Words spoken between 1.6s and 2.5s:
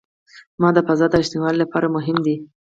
لپاره مهم دی.